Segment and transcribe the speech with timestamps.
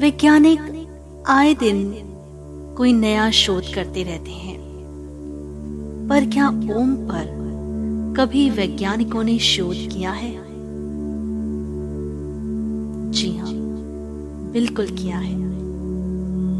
[0.00, 1.94] वैज्ञानिक आए दिन
[2.76, 4.58] कोई नया शोध करते रहते हैं।
[6.10, 7.26] पर क्या ओम पर
[8.16, 10.42] कभी वैज्ञानिकों ने शोध किया है?
[13.10, 13.50] जी हाँ
[14.52, 15.36] बिल्कुल किया है।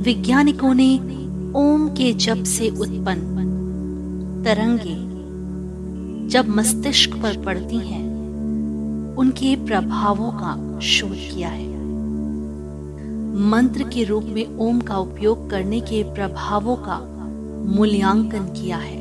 [0.03, 0.97] वैज्ञानिकों ने
[1.59, 3.41] ओम के जब से उत्पन्न
[4.45, 5.11] तरंगे
[6.29, 8.07] जब मस्तिष्क पर पड़ती हैं,
[9.17, 11.80] उनके प्रभावों का शोध किया है।
[13.33, 16.99] मंत्र के रूप में ओम का उपयोग करने के प्रभावों का
[17.77, 18.99] मूल्यांकन किया है।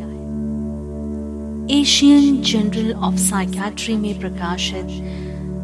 [1.80, 4.86] एशियन जनरल ऑफ़ साइकेट्री में प्रकाशित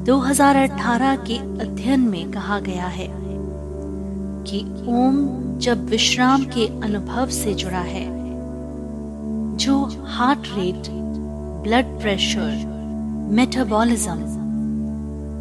[0.05, 3.07] 2018 के अध्ययन में कहा गया है
[4.43, 5.27] कि ओम
[5.59, 8.05] जब विश्राम के अनुभव से जुड़ा है,
[9.57, 10.89] जो heart rate
[11.63, 12.65] blood pressure
[13.31, 14.20] metabolism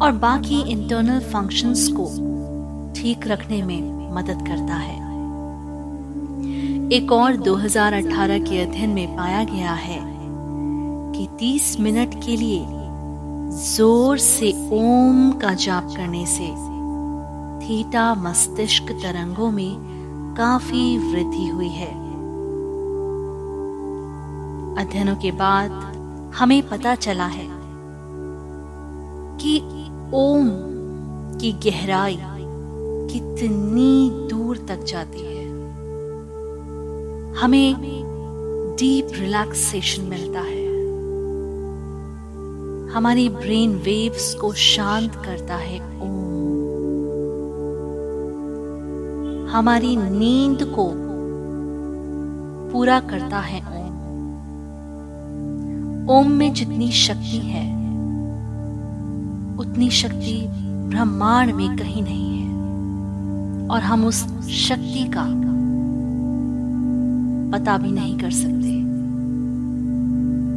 [0.01, 2.34] और बाकी इंटरनल फ़ंक्शंस को
[2.95, 5.03] ठीक रखने में मदद करता है।
[6.93, 9.99] एक और 2018 के अध्ययन में पाया गया है
[11.15, 12.65] कि 30 मिनट के लिए
[13.55, 16.47] ज़ोर से ओम का जाप करने से
[17.59, 21.91] थीटा मस्तिष्क तरंगों में काफ़ी वृद्धि हुई है।
[24.77, 25.71] अध्ययनों के बाद
[26.35, 27.47] हमें पता चला है
[29.41, 29.57] कि
[30.13, 30.49] ओम
[31.39, 32.17] की गहराई
[33.15, 35.45] कितनी दूर तक जाती है।
[37.33, 37.75] हमें
[38.79, 40.65] डीप रिलैक्सेशन मिलता है।
[42.95, 46.15] हमारी ब्रेन वेव्स को शांत करता है। ओम।
[49.49, 50.91] हमारी नींद को
[52.71, 53.95] पूरा करता है। ओम।
[56.09, 57.75] ओम में जितनी शक्ति है,
[59.57, 62.24] उतनी शक्ति ब्रह्मांड में कहीं नहीं।
[63.71, 65.45] और हम उस शक्ति का
[67.57, 68.75] पता भी नहीं कर सकते।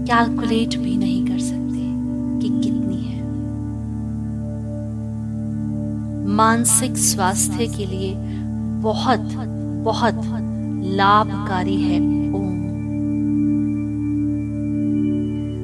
[0.09, 1.78] कैलकुलेट भी नहीं कर सकते
[2.41, 3.22] कि कितनी है।
[6.27, 8.15] मानसिक स्वास्थ्य के लिए
[8.83, 9.21] बहुत
[9.84, 10.21] बहुत
[10.84, 12.00] लाभकारी है
[12.34, 12.59] ओम।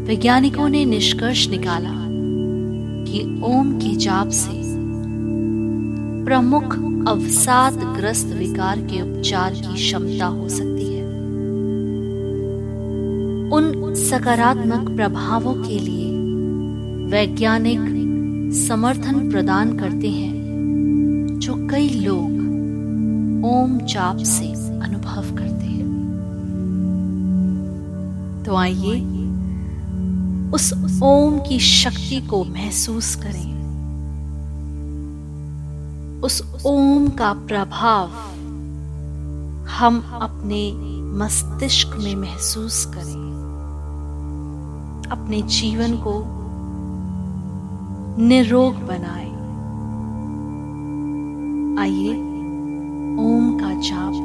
[0.09, 1.95] वैज्ञानिकों ने निष्कर्ष निकाला
[3.05, 4.65] कि ओम के जाप से
[6.25, 11.05] प्रमुख अवसाद ग्रस्त विकार के उपचार की क्षमता हो सकती है।
[13.51, 16.05] उन सकारात्मक प्रभावों के लिए
[17.11, 17.81] वैज्ञानिक
[18.55, 20.35] समर्थन प्रदान करते हैं,
[21.39, 22.31] जो कई लोग
[23.45, 24.47] ओम चाप से
[24.81, 25.89] अनुभव करते हैं।
[28.47, 29.01] तो आइए
[30.53, 30.73] उस
[31.03, 33.54] ओम की शक्ति को महसूस करें।
[36.25, 38.11] उस ओम का प्रभाव
[39.69, 40.73] हम अपने
[41.19, 43.25] मस्तिष्क में महसूस करें।
[45.13, 46.25] अपने जीवन को
[48.23, 49.31] निरोग बनाए।
[51.83, 52.15] आइए
[53.25, 54.24] ओम का जाप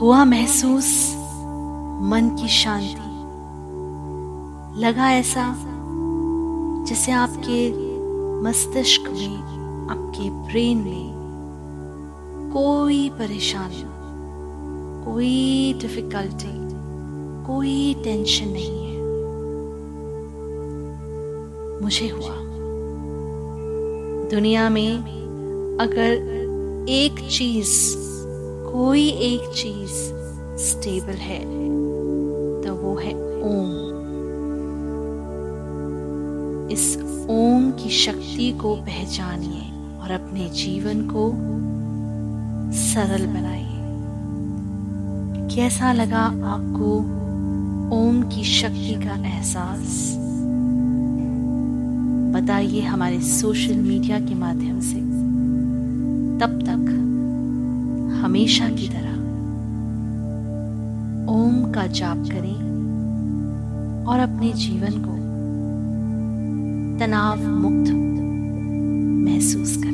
[0.00, 1.14] हुआ महसूस,
[2.02, 3.10] मन की शांति।
[4.80, 5.56] लगा ऐसा
[6.88, 7.72] जैसे आपके
[8.42, 9.36] मस्तिष्क में,
[9.90, 11.10] आपके ब्रेन में
[12.52, 13.84] कोई परेशानी,
[15.04, 16.70] कोई डिफिकल्टी
[17.46, 19.00] कोई टेंशन नहीं है।
[21.82, 22.36] मुझे हुआ।
[24.30, 24.98] दुनिया में
[25.80, 26.12] अगर
[26.88, 27.96] एक चीज़
[28.72, 29.96] कोई एक चीज़
[30.64, 31.44] स्टेबल है
[32.62, 33.12] तो वो है
[33.42, 33.70] ओम।
[36.70, 36.98] इस
[37.30, 39.62] ओम की शक्ति को पहचानिए
[39.98, 41.30] और अपने जीवन को
[42.78, 43.80] सरल बनाइए।
[45.54, 46.96] कैसा लगा आपको
[47.96, 50.16] ओम की शक्ति का एहसास?
[52.34, 55.00] बताइए हमारे सोशल मीडिया के माध्यम से।
[56.40, 56.99] तब तक
[58.20, 59.18] हमेशा की तरह।
[61.30, 62.58] ओम का जाप करें
[64.06, 65.14] और अपने जीवन को
[66.98, 67.92] तनाव मुक्त
[69.28, 69.89] महसूस करें।